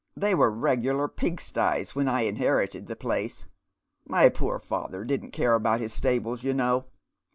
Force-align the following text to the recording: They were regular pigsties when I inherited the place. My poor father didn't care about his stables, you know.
They 0.17 0.33
were 0.33 0.49
regular 0.49 1.07
pigsties 1.07 1.93
when 1.93 2.07
I 2.07 2.21
inherited 2.21 2.87
the 2.87 2.95
place. 2.95 3.45
My 4.07 4.29
poor 4.29 4.57
father 4.57 5.03
didn't 5.03 5.29
care 5.29 5.53
about 5.53 5.79
his 5.79 5.93
stables, 5.93 6.43
you 6.43 6.55
know. 6.55 6.85